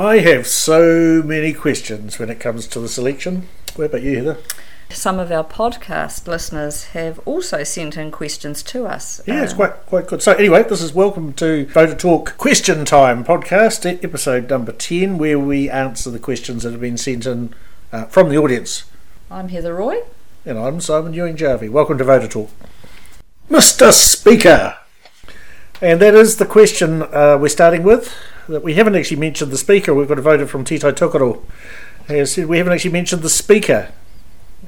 [0.00, 3.48] I have so many questions when it comes to the selection.
[3.76, 4.38] What about you, Heather?
[4.88, 9.20] Some of our podcast listeners have also sent in questions to us.
[9.26, 10.22] Yeah, it's quite quite good.
[10.22, 15.68] So anyway, this is welcome to VoterTorque Question Time podcast, episode number ten, where we
[15.68, 17.52] answer the questions that have been sent in
[17.92, 18.84] uh, from the audience.
[19.30, 19.98] I'm Heather Roy.
[20.46, 21.68] And I'm Simon Ewing Jarvie.
[21.68, 22.48] Welcome to VoterTorque,
[23.50, 23.92] Mr.
[23.92, 24.78] Speaker.
[25.82, 28.14] And that is the question uh, we're starting with.
[28.48, 29.94] That we haven't actually mentioned the speaker.
[29.94, 31.42] We've got a voter from Tito Tokoro.
[32.08, 33.92] He said we haven't actually mentioned the speaker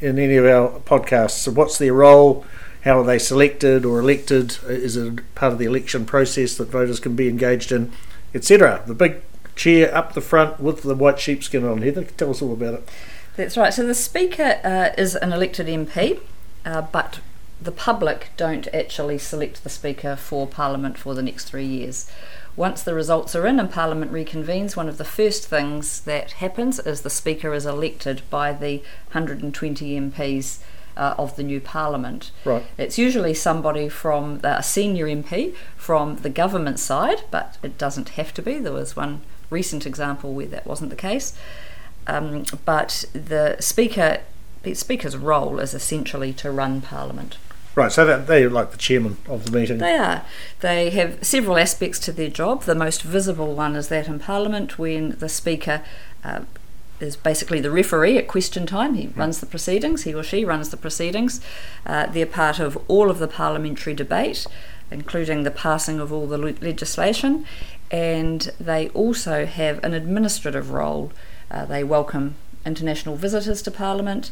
[0.00, 1.32] in any of our podcasts.
[1.32, 2.44] So what's their role?
[2.84, 4.58] How are they selected or elected?
[4.66, 7.92] Is it part of the election process that voters can be engaged in,
[8.34, 8.82] etc.?
[8.86, 9.22] The big
[9.54, 11.82] chair up the front with the white sheepskin on.
[11.82, 12.88] Heather, tell us all about it.
[13.36, 13.72] That's right.
[13.72, 16.20] So the Speaker uh, is an elected MP,
[16.64, 17.20] uh, but
[17.60, 22.10] the public don't actually select the Speaker for Parliament for the next three years.
[22.56, 26.78] Once the results are in and Parliament reconvenes, one of the first things that happens
[26.80, 28.78] is the Speaker is elected by the
[29.12, 30.58] 120 MPs
[30.96, 32.30] uh, of the new Parliament.
[32.44, 32.64] Right.
[32.76, 38.10] It's usually somebody from the, a senior MP from the government side, but it doesn't
[38.10, 38.58] have to be.
[38.58, 41.36] There was one recent example where that wasn't the case.
[42.06, 44.20] Um, but the Speaker,
[44.62, 47.36] the Speaker's role is essentially to run Parliament.
[47.76, 49.78] Right, so that they're like the chairman of the meeting.
[49.78, 50.22] They are.
[50.58, 52.64] They have several aspects to their job.
[52.64, 55.82] The most visible one is that in Parliament, when the Speaker
[56.24, 56.40] uh,
[56.98, 60.70] is basically the referee at question time, he runs the proceedings, he or she runs
[60.70, 61.40] the proceedings.
[61.86, 64.46] Uh, they're part of all of the parliamentary debate,
[64.90, 67.46] including the passing of all the le- legislation,
[67.90, 71.12] and they also have an administrative role.
[71.50, 72.34] Uh, they welcome
[72.66, 74.30] international visitors to Parliament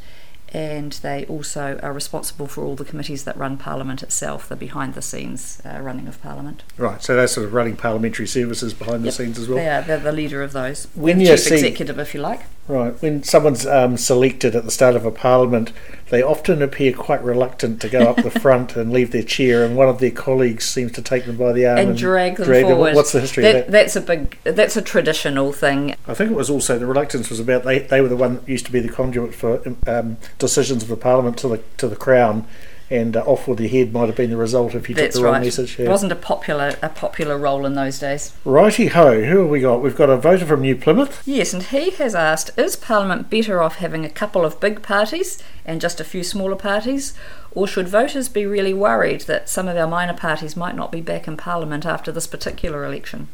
[0.52, 4.94] and they also are responsible for all the committees that run Parliament itself, the behind
[4.94, 6.62] the scenes uh, running of Parliament.
[6.77, 9.58] Right, so they're sort of running parliamentary services behind the scenes as well.
[9.58, 10.86] They are, they're the leader of those.
[10.95, 12.42] When The chief see- executive, if you like.
[12.68, 15.73] Right, when someone's um, selected at the start of a parliament,
[16.11, 19.74] they often appear quite reluctant to go up the front and leave their chair, and
[19.74, 22.64] one of their colleagues seems to take them by the arm And drag them drag
[22.67, 22.95] forward.
[22.95, 23.73] What's the history That- of that?
[23.73, 24.36] That's a big.
[24.45, 25.95] That's a traditional thing.
[26.06, 28.46] I think it was also the reluctance was about they, they were the one that
[28.48, 31.96] used to be the conduit for um, decisions of the parliament to the to the
[31.96, 32.46] crown,
[32.90, 35.16] and uh, off with your head might have been the result if you took That's
[35.16, 35.44] the wrong right.
[35.44, 35.78] message.
[35.78, 38.32] It wasn't a popular a popular role in those days.
[38.44, 39.82] Righty ho, who have we got?
[39.82, 41.22] We've got a voter from New Plymouth.
[41.26, 45.42] Yes, and he has asked: Is Parliament better off having a couple of big parties
[45.64, 47.14] and just a few smaller parties,
[47.52, 51.00] or should voters be really worried that some of our minor parties might not be
[51.00, 53.28] back in Parliament after this particular election?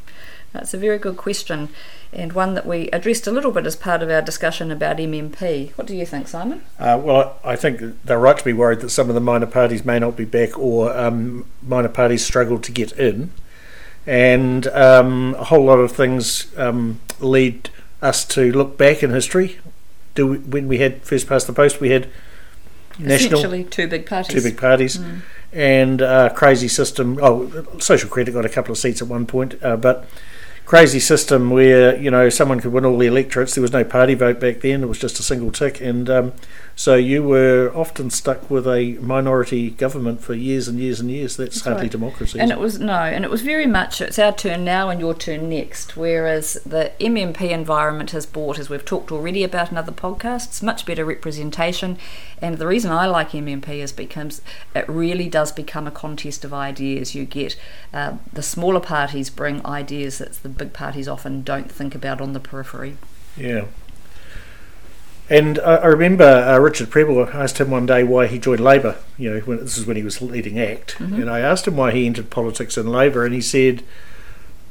[0.55, 1.69] That's a very good question,
[2.13, 5.73] and one that we addressed a little bit as part of our discussion about MMP.
[5.73, 6.63] What do you think, Simon?
[6.79, 9.85] Uh, well, I think they're right to be worried that some of the minor parties
[9.85, 13.33] may not be back, or um, minor parties struggle to get in,
[14.07, 17.69] and um, a whole lot of things um, lead
[18.01, 19.59] us to look back in history.
[20.15, 22.09] Do we, when we had first past the post, we had
[22.97, 24.33] national Essentially, two big parties.
[24.33, 25.01] two big parties,
[25.53, 27.19] and uh, crazy system.
[27.21, 30.07] Oh, social credit got a couple of seats at one point, uh, but
[30.65, 33.55] crazy system where you know someone could win all the electorates.
[33.55, 36.33] There was no party vote back then; it was just a single tick, and um,
[36.77, 41.37] so you were often stuck with a minority government for years and years and years.
[41.37, 41.93] That's, That's hardly right.
[41.93, 42.41] democracy.
[42.41, 45.15] And it was no, and it was very much it's our turn now and your
[45.15, 45.97] turn next.
[45.97, 50.85] Whereas the MMP environment has brought, as we've talked already about in other podcasts, much
[50.85, 51.97] better representation.
[52.43, 54.43] And the reason I like MMP is because
[54.75, 57.15] it really does become a contest of ideas.
[57.15, 57.57] You get
[57.93, 62.33] uh, the smaller parties bring ideas that the big parties often don't think about on
[62.33, 62.97] the periphery.
[63.37, 63.67] Yeah.
[65.31, 68.61] And I I remember uh, Richard Prebble I asked him one day why he joined
[68.61, 68.97] Labour.
[69.17, 71.93] You know, when, this is when he was leading ACT, and I asked him why
[71.93, 73.83] he entered politics in Labour, and he said,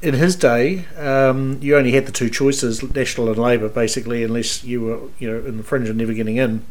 [0.03, 4.63] in his day, um, you only had the two choices, National and Labour, basically, unless
[4.63, 6.65] you were, you know, in the fringe and never getting in.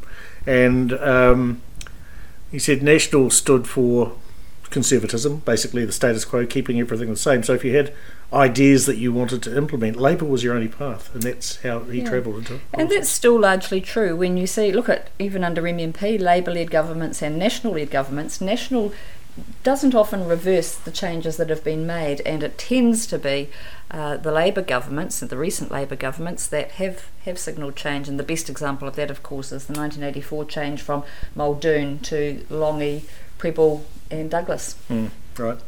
[0.46, 1.62] And um,
[2.50, 4.12] he said National stood for
[4.72, 7.42] conservatism, basically the status quo, keeping everything the same.
[7.42, 7.92] So if you had
[8.32, 12.00] ideas that you wanted to implement, Labour was your only path, and that's how he
[12.00, 12.08] Yeah.
[12.08, 12.60] travelled into.
[12.72, 16.70] And that's still largely true when you see, look at even under MMP, Labour led
[16.70, 18.40] governments and national led governments.
[18.40, 18.92] National
[19.62, 23.48] doesn't often reverse the changes that have been made, and it tends to be
[23.90, 28.08] uh, the Labour governments and the recent Labour governments that have, have signalled change.
[28.08, 31.04] And the best example of that, of course, is the 1984 change from
[31.34, 33.02] Muldoon to Lange,
[33.42, 34.74] Prebble, and Douglas.
[34.86, 35.06] Hmm,
[35.36, 35.58] right.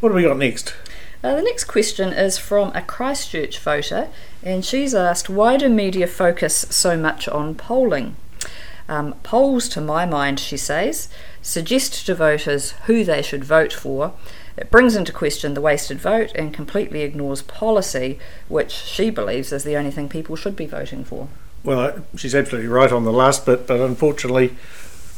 [0.00, 0.74] What have we got next?
[1.22, 4.08] Uh, the next question is from a Christchurch voter,
[4.42, 8.16] and she's asked, Why do media focus so much on polling?
[8.88, 11.10] Um, polls, to my mind, she says,
[11.42, 14.14] suggest to voters who they should vote for,
[14.56, 18.18] It brings into question the wasted vote and completely ignores policy,
[18.48, 21.28] which she believes is the only thing people should be voting for.
[21.62, 24.56] Well, she's absolutely right on the last bit, but unfortunately,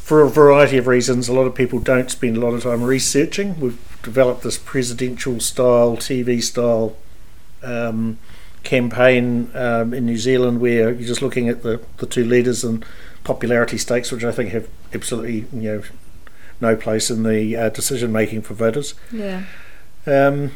[0.09, 2.83] for a variety of reasons, a lot of people don't spend a lot of time
[2.83, 3.61] researching.
[3.61, 6.97] We've developed this presidential style, TV style
[7.63, 8.19] um,
[8.63, 12.87] campaign um, in New Zealand where you're just looking at the, the two leaders and
[13.23, 15.83] popularity stakes, which I think have absolutely you know
[16.59, 18.95] no place in the uh, decision making for voters.
[19.13, 19.45] Yeah.
[20.07, 20.53] Um,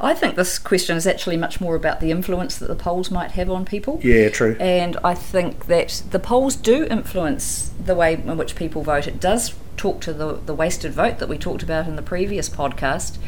[0.00, 3.32] I think this question is actually much more about the influence that the polls might
[3.32, 4.00] have on people.
[4.02, 4.56] yeah, true.
[4.60, 9.06] And I think that the polls do influence the way in which people vote.
[9.06, 12.48] It does talk to the, the wasted vote that we talked about in the previous
[12.48, 13.18] podcast.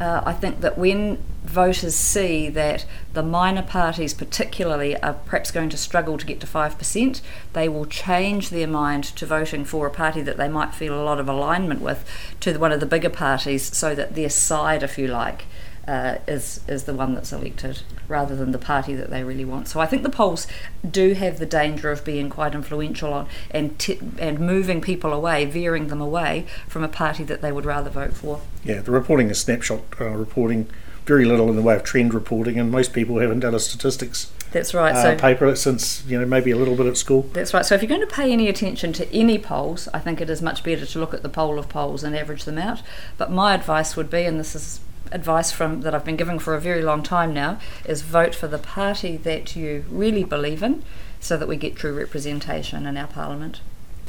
[0.00, 5.68] Uh, I think that when voters see that the minor parties, particularly, are perhaps going
[5.68, 7.20] to struggle to get to 5%,
[7.52, 11.04] they will change their mind to voting for a party that they might feel a
[11.04, 12.08] lot of alignment with
[12.40, 15.44] to one of the bigger parties so that their side, if you like,
[15.86, 19.68] uh, is is the one that's elected rather than the party that they really want.
[19.68, 20.46] So I think the polls
[20.88, 25.44] do have the danger of being quite influential on and t- and moving people away,
[25.44, 28.40] veering them away from a party that they would rather vote for.
[28.64, 30.68] Yeah, the reporting is snapshot uh, reporting,
[31.06, 34.30] very little in the way of trend reporting, and most people haven't done a statistics
[34.52, 34.94] That's right.
[34.94, 37.22] uh, so paper since you know maybe a little bit at school.
[37.32, 37.64] That's right.
[37.64, 40.42] So if you're going to pay any attention to any polls, I think it is
[40.42, 42.82] much better to look at the poll of polls and average them out.
[43.16, 44.80] But my advice would be, and this is
[45.12, 48.46] advice from that I've been giving for a very long time now, is vote for
[48.48, 50.82] the party that you really believe in,
[51.20, 53.60] so that we get true representation in our parliament.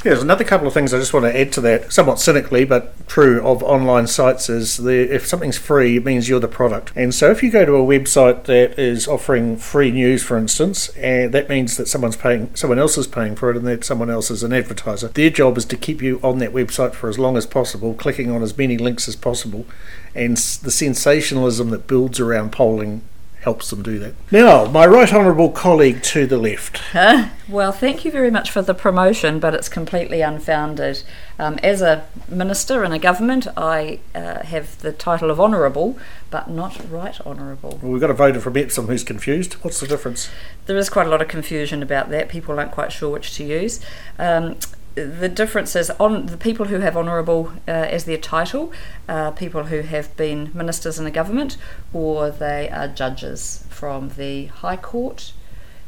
[0.03, 2.65] Yeah, there's another couple of things I just want to add to that, somewhat cynically,
[2.65, 6.92] but true of online sites is the if something's free, it means you're the product.
[6.95, 10.89] And so if you go to a website that is offering free news, for instance,
[10.98, 14.09] and that means that someone's paying, someone else is paying for it, and that someone
[14.09, 15.09] else is an advertiser.
[15.09, 18.31] Their job is to keep you on that website for as long as possible, clicking
[18.31, 19.68] on as many links as possible,
[20.15, 23.03] and the sensationalism that builds around polling
[23.41, 24.13] helps them do that.
[24.31, 26.77] Now, my right honourable colleague to the left.
[26.77, 27.29] Huh?
[27.49, 31.03] Well, thank you very much for the promotion, but it's completely unfounded.
[31.39, 35.97] Um, as a minister in a government, I uh, have the title of honourable,
[36.29, 37.79] but not right honourable.
[37.81, 39.53] Well, we've got a voter from Epsom who's confused.
[39.63, 40.29] What's the difference?
[40.67, 42.29] There is quite a lot of confusion about that.
[42.29, 43.79] People aren't quite sure which to use.
[44.19, 44.57] Um,
[44.95, 48.71] the difference is on the people who have honourable uh, as their title,
[49.07, 51.57] uh, people who have been ministers in a government,
[51.93, 55.31] or they are judges from the High Court,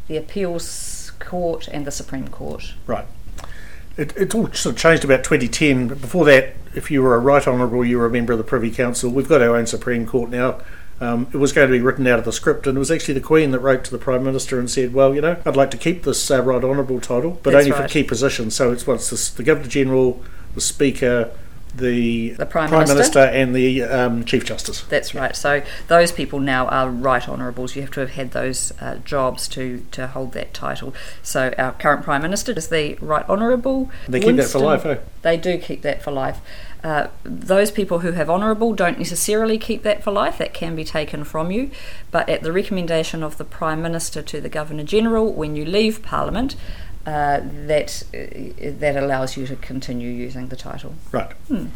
[0.07, 2.73] the Appeals Court, and the Supreme Court.
[2.87, 3.05] Right.
[3.97, 5.87] It, it all sort of changed about 2010.
[5.89, 8.43] But before that, if you were a right honourable, you were a member of the
[8.43, 9.11] Privy Council.
[9.11, 10.61] We've got our own Supreme Court now.
[11.01, 13.15] Um, it was going to be written out of the script, and it was actually
[13.15, 15.71] the Queen that wrote to the Prime Minister and said, "Well, you know, I'd like
[15.71, 18.55] to keep this uh, right honourable title, but That's only for key positions.
[18.55, 20.21] So it's what's this, the Governor General,
[20.53, 21.31] the Speaker,
[21.75, 22.93] the, The Prime Minister.
[22.93, 24.81] Minister, and the um, Chief Justice.
[24.81, 25.35] That's right.
[25.35, 27.75] So those people now are right honourables.
[27.75, 30.93] You have to have had those uh, jobs to, to hold that title.
[31.21, 33.89] So our current Prime Minister is the right honourable.
[34.07, 34.97] They keep that for life, eh?
[35.23, 36.39] They do keep that for life.
[36.83, 40.37] Uh, those people who have honourable don't necessarily keep that for life.
[40.37, 41.71] That can be taken from you.
[42.11, 46.03] But at the recommendation of the Prime Minister to the Governor General, when you leave
[46.03, 46.55] Parliament,
[47.05, 50.95] uh, that uh, that allows you to continue using the title.
[51.11, 51.31] Right.
[51.47, 51.67] Hmm.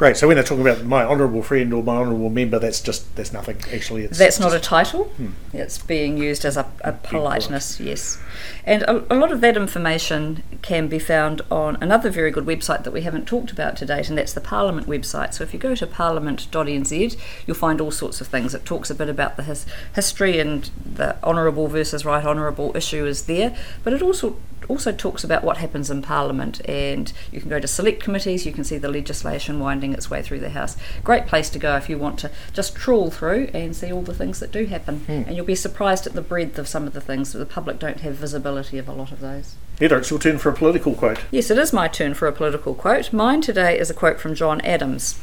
[0.00, 0.16] Great.
[0.16, 3.34] So when they're talking about my honourable friend or my honourable member, that's just that's
[3.34, 3.58] nothing.
[3.70, 5.04] Actually, it's That's not a title.
[5.04, 5.32] Hmm.
[5.52, 7.42] It's being used as a, a polite.
[7.42, 8.16] politeness, yes.
[8.64, 12.84] And a, a lot of that information can be found on another very good website
[12.84, 15.34] that we haven't talked about to date, and that's the Parliament website.
[15.34, 17.16] So if you go to parliament.nz,
[17.46, 18.54] you'll find all sorts of things.
[18.54, 23.04] It talks a bit about the his, history and the honourable versus right honourable issue
[23.04, 23.54] is there,
[23.84, 24.38] but it also
[24.70, 28.46] also talks about what happens in Parliament, and you can go to select committees.
[28.46, 30.76] You can see the legislation winding its way through the House.
[31.04, 34.14] Great place to go if you want to just trawl through and see all the
[34.14, 35.12] things that do happen, hmm.
[35.26, 37.32] and you'll be surprised at the breadth of some of the things.
[37.32, 39.54] That the public don't have visibility of a lot of those.
[39.78, 41.20] Heather, it's your turn for a political quote.
[41.30, 43.12] Yes, it is my turn for a political quote.
[43.12, 45.18] Mine today is a quote from John Adams,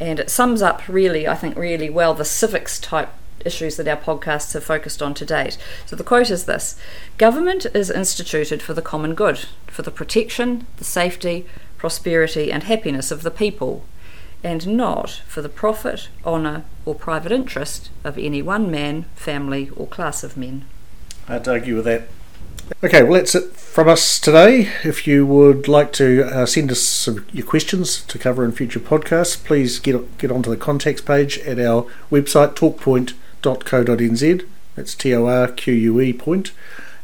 [0.00, 3.10] and it sums up really, I think, really well the civics type
[3.44, 5.58] issues that our podcasts have focused on to date.
[5.86, 6.76] So the quote is this
[7.18, 13.10] Government is instituted for the common good, for the protection, the safety, prosperity, and happiness
[13.10, 13.84] of the people,
[14.44, 19.86] and not for the profit, honour, or private interest of any one man, family, or
[19.86, 20.64] class of men.
[21.28, 22.08] To argue with that.
[22.84, 24.68] Okay, well, that's it from us today.
[24.84, 28.80] If you would like to uh, send us some, your questions to cover in future
[28.80, 34.46] podcasts, please get get onto the contacts page at our website, torquepoint.co.nz.
[34.74, 36.52] That's T O R Q U E point.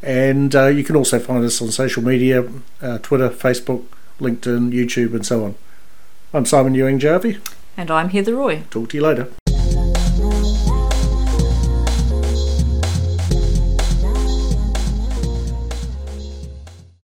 [0.02, 2.48] And uh, you can also find us on social media
[2.80, 3.84] uh, Twitter, Facebook,
[4.20, 5.54] LinkedIn, YouTube, and so on.
[6.34, 7.38] I'm Simon Ewing Jarvie.
[7.74, 8.62] And I'm Heather Roy.
[8.70, 9.28] Talk to you later.